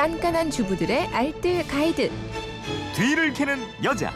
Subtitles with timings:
[0.00, 2.10] 깐깐한 주부들의 알뜰 가이드.
[2.96, 4.10] 뒤를 캐는 여자.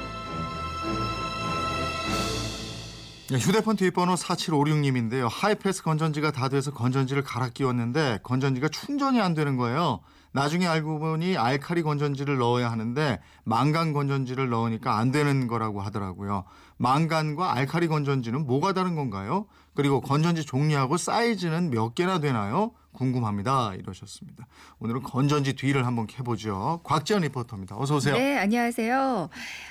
[3.28, 5.28] 네, 휴대폰 뒷번호 4756님인데요.
[5.30, 10.00] 하이패스 건전지가 다 돼서 건전지를 갈아 끼웠는데 건전지가 충전이 안 되는 거예요.
[10.32, 16.44] 나중에 알고 보니 알카리 건전지를 넣어야 하는데 망간 건전지를 넣으니까 안 되는 거라고 하더라고요.
[16.78, 19.44] 망간과 알카리 건전지는 뭐가 다른 건가요?
[19.74, 22.72] 그리고 건전지 종류하고 사이즈는 몇 개나 되나요?
[22.94, 23.74] 궁금합니다.
[23.74, 24.46] 이러셨습니다.
[24.78, 26.80] 오늘은 건전지 뒤를 한번 해보죠.
[26.84, 27.76] 곽지연 리포터입니다.
[27.76, 28.16] 어서 오세요.
[28.16, 29.28] 네, 안녕하세요.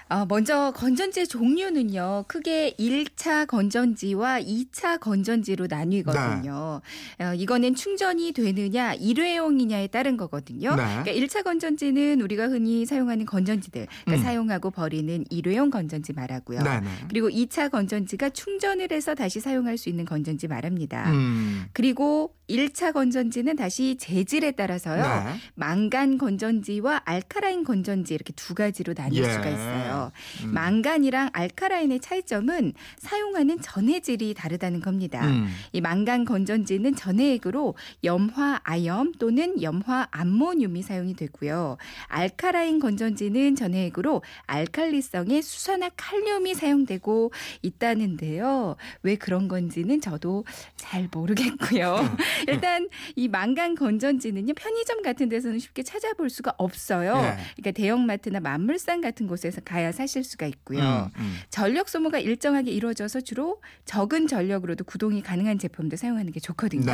[0.10, 2.26] 어, 먼저 건전지의 종류는요.
[2.28, 6.82] 크게 1차 건전지와 2차 건전지로 나뉘거든요.
[7.18, 7.26] 네.
[7.26, 10.76] 어, 이거는 충전이 되느냐, 일회용이냐에 따른 거거든요.
[10.76, 10.84] 네.
[11.04, 14.24] 그러니까 1차 건전지는 우리가 흔히 사용하는 건전지들, 그러니까 음.
[14.24, 16.62] 사용하고 버리는 일회용 건전지 말하고요.
[16.62, 16.88] 네네.
[17.08, 21.10] 그리고 2차 건전지가 충전을 해서 다시 사용할 수 있는 건전지 말합니다.
[21.12, 21.66] 음.
[21.72, 25.02] 그리고 1차 건전지 는 다시 재질에 따라서요.
[25.02, 25.36] 네.
[25.56, 29.32] 망간 건전지와 알카라인 건전지 이렇게 두 가지로 나뉠 예.
[29.32, 30.12] 수가 있어요.
[30.44, 30.54] 음.
[30.54, 35.26] 망간이랑 알카라인의 차이점은 사용하는 전해질이 다르다는 겁니다.
[35.26, 35.48] 음.
[35.72, 41.78] 이 망간 건전지는 전해액으로 염화 아염 또는 염화 암모늄이 사용이 되고요.
[42.08, 48.76] 알카라인 건전지는 전해액으로 알칼리성의 수산화 칼륨이 사용되고 있다는데요.
[49.04, 50.46] 왜 그런 건지는 저도
[50.76, 51.98] 잘 모르겠고요.
[52.48, 57.16] 일단 이 망간 건전지는요 편의점 같은 데서는 쉽게 찾아볼 수가 없어요.
[57.18, 57.38] 예.
[57.56, 61.12] 그러니까 대형마트나 만물상 같은 곳에서 가야 사실 수가 있고요.
[61.16, 61.36] 음, 음.
[61.50, 66.86] 전력 소모가 일정하게 이루어져서 주로 적은 전력으로도 구동이 가능한 제품도 사용하는 게 좋거든요.
[66.86, 66.94] 네.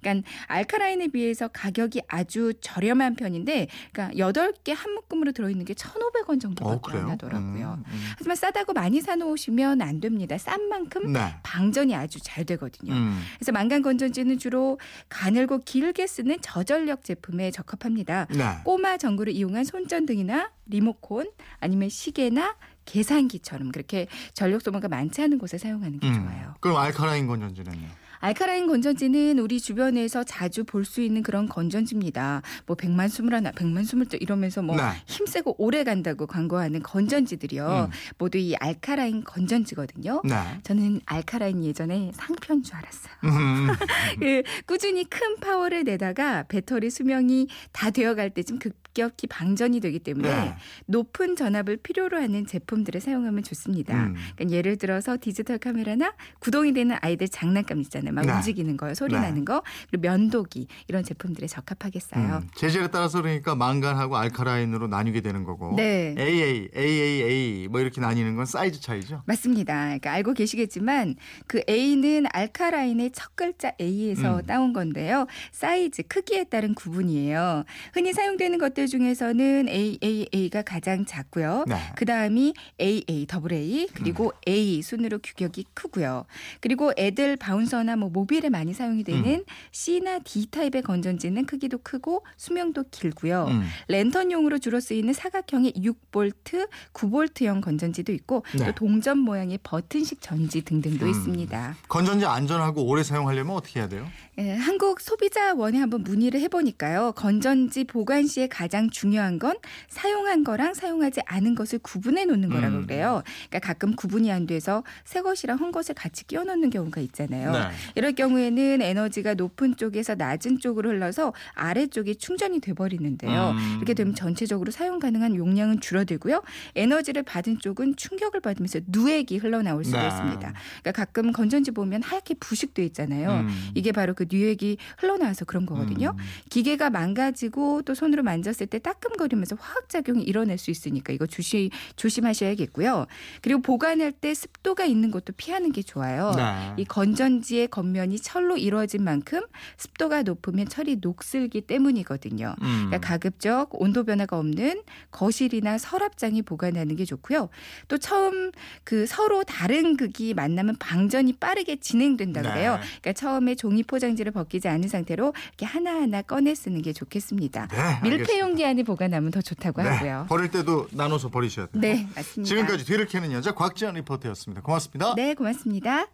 [0.00, 6.38] 그러니까 알카라인에 비해서 가격이 아주 저렴한 편인데 그러니까 8개 한 묶음으로 들어있는 게 1,500원 어,
[6.38, 7.04] 정도밖에 그래요?
[7.04, 7.78] 안 하더라고요.
[7.78, 8.04] 음, 음.
[8.16, 10.38] 하지만 싸다고 많이 사놓으시면 안 됩니다.
[10.38, 11.34] 싼 만큼 네.
[11.42, 12.92] 방전이 아주 잘 되거든요.
[12.92, 13.20] 음.
[13.38, 18.26] 그래서 망간 건전지는 주로 가 늘고 길게 쓰는 저전력 제품에 적합합니다.
[18.30, 18.44] 네.
[18.64, 21.30] 꼬마 전구를 이용한 손전등이나 리모콘
[21.60, 26.14] 아니면 시계나 계산기처럼 그렇게 전력 소모가 많지 않은 곳에 사용하는 게 음.
[26.14, 26.54] 좋아요.
[26.60, 27.88] 그럼 알카라인 건전지는요?
[28.26, 32.42] 알카라인 건전지는 우리 주변에서 자주 볼 수 있는 그런 건전지입니다.
[32.64, 34.82] 뭐 백만 스물 하나, 백만 스물 두 이러면서 뭐 네.
[35.06, 37.88] 힘세고 오래 간다고 광고하는 건전지들이요.
[37.90, 37.92] 음.
[38.18, 40.22] 모두 이 알카라인 건전지거든요.
[40.24, 40.34] 네.
[40.62, 43.14] 저는 알카라인 예전에 상표인 줄 알았어요.
[43.24, 43.66] 음.
[44.20, 50.28] 그 꾸준히 큰 파워를 내다가 배터리 수명이 다 되어갈 때쯤 급 격히 방전이 되기 때문에
[50.28, 50.54] 네.
[50.86, 54.06] 높은 전압을 필요로 하는 제품들을 사용하면 좋습니다.
[54.06, 54.14] 음.
[54.34, 58.14] 그러니까 예를 들어서 디지털 카메라나 구동이 되는 아이들 장난감 있잖아요.
[58.14, 58.32] 막 네.
[58.32, 59.20] 움직이는 거요, 소리 네.
[59.20, 62.40] 나는 거, 그리고 면도기 이런 제품들에 적합하겠어요.
[62.42, 62.48] 음.
[62.56, 65.76] 재질에 따라서 그러니까 망간하고 알카라인으로 나뉘게 되는 거고.
[65.76, 66.14] 네.
[66.18, 69.22] AA, AAA 뭐 이렇게 나뉘는 건 사이즈 차이죠.
[69.26, 69.74] 맞습니다.
[69.74, 74.46] 그러니까 알고 계시겠지만 그 A는 알카라인의 첫 글자 A에서 음.
[74.46, 75.26] 따온 건데요.
[75.52, 77.64] 사이즈, 크기에 따른 구분이에요.
[77.92, 81.64] 흔히 사용되는 것들 중에서는 AAA가 가장 작고요.
[81.66, 81.76] 네.
[81.96, 84.30] 그 다음이 AA, 더블 A, 그리고 음.
[84.48, 86.26] A 순으로 규격이 크고요.
[86.60, 89.44] 그리고 애들 바운서나 뭐 모빌에 많이 사용이 되는 음.
[89.72, 93.46] C나 D 타입의 건전지는 크기도 크고 수명도 길고요.
[93.48, 93.62] 음.
[93.88, 98.66] 랜턴용으로 주로 쓰이는 사각형의 6볼트, 9볼트형 건전지도 있고 네.
[98.66, 101.10] 또 동전 모양의 버튼식 전지 등등도 음.
[101.10, 101.76] 있습니다.
[101.88, 104.06] 건전지 안전하고 오래 사용하려면 어떻게 해야 돼요?
[104.38, 107.12] 예, 한국 소비자원에 한번 문의를 해보니까요.
[107.12, 109.56] 건전지 보관 시에 가장 중요한 건
[109.88, 112.82] 사용한 거랑 사용하지 않은 것을 구분해 놓는 거라고 음.
[112.86, 113.22] 그래요.
[113.48, 117.52] 그러니까 가끔 구분이 안 돼서 새 것이랑 헌 것을 같이 끼워 넣는 경우가 있잖아요.
[117.52, 117.58] 네.
[117.94, 123.54] 이럴 경우에는 에너지가 높은 쪽에서 낮은 쪽으로 흘러서 아래쪽이 충전이 돼 버리는데요.
[123.56, 123.74] 음.
[123.78, 126.42] 이렇게 되면 전체적으로 사용 가능한 용량은 줄어들고요.
[126.74, 130.08] 에너지를 받은 쪽은 충격을 받으면서 누액이 흘러나올 수가 네.
[130.08, 130.52] 있습니다.
[130.82, 133.30] 그러니까 가끔 건전지 보면 하얗게 부식돼 있잖아요.
[133.40, 133.70] 음.
[133.74, 136.14] 이게 바로 그 누액이 흘러나와서 그런 거거든요.
[136.16, 136.24] 음.
[136.50, 143.06] 기계가 망가지고 또 손으로 만졌을 때 따끔거리면서 화학작용이 일어날 수 있으니까 이거 조심, 조심하셔야겠고요.
[143.42, 146.32] 그리고 보관할 때 습도가 있는 곳도 피하는 게 좋아요.
[146.36, 146.74] 네.
[146.76, 149.40] 이 건전지의 겉면이 철로 이루어진 만큼
[149.76, 152.54] 습도가 높으면 철이 녹슬기 때문이거든요.
[152.60, 152.86] 음.
[152.86, 157.48] 그러니까 가급적 온도 변화가 없는 거실이나 서랍장에 보관하는 게 좋고요.
[157.88, 158.50] 또 처음
[158.84, 162.48] 그 서로 다른 극이 만나면 방전이 빠르게 진행된다 네.
[162.48, 162.78] 그래요.
[163.00, 167.68] 그러니까 처음에 종이 포장지를 벗기지 않은 상태로 이렇게 하나하나 꺼내 쓰는 게 좋겠습니다.
[167.68, 168.16] 네, 알겠습니다.
[168.16, 169.88] 밀폐 용기 안에 보관하면 더 좋다고 네.
[169.88, 170.26] 하고요.
[170.28, 171.80] 버릴 때도 나눠서 버리셔야 돼요.
[171.80, 172.48] 네, 맞습니다.
[172.48, 174.62] 지금까지 뒤를 캐는 여자 곽지연 리포터였습니다.
[174.62, 175.14] 고맙습니다.
[175.14, 176.06] 네, 고맙습니다.